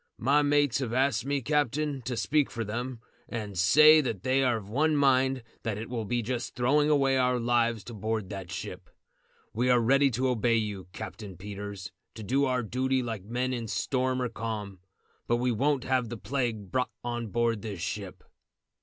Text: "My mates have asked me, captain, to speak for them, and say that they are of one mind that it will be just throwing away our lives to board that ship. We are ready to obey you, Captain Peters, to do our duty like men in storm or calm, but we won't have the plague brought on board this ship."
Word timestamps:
"My 0.17 0.41
mates 0.41 0.79
have 0.79 0.93
asked 0.93 1.27
me, 1.27 1.43
captain, 1.43 2.01
to 2.05 2.17
speak 2.17 2.49
for 2.49 2.63
them, 2.63 3.01
and 3.29 3.55
say 3.55 4.01
that 4.01 4.23
they 4.23 4.43
are 4.43 4.57
of 4.57 4.67
one 4.67 4.95
mind 4.95 5.43
that 5.61 5.77
it 5.77 5.91
will 5.91 6.05
be 6.05 6.23
just 6.23 6.55
throwing 6.55 6.89
away 6.89 7.17
our 7.17 7.39
lives 7.39 7.83
to 7.83 7.93
board 7.93 8.31
that 8.31 8.49
ship. 8.51 8.89
We 9.53 9.69
are 9.69 9.79
ready 9.79 10.09
to 10.09 10.29
obey 10.29 10.55
you, 10.55 10.87
Captain 10.91 11.37
Peters, 11.37 11.91
to 12.15 12.23
do 12.23 12.45
our 12.45 12.63
duty 12.63 13.03
like 13.03 13.25
men 13.25 13.53
in 13.53 13.67
storm 13.67 14.23
or 14.23 14.29
calm, 14.29 14.79
but 15.27 15.37
we 15.37 15.51
won't 15.51 15.83
have 15.83 16.09
the 16.09 16.17
plague 16.17 16.71
brought 16.71 16.89
on 17.03 17.27
board 17.27 17.61
this 17.61 17.81
ship." 17.81 18.23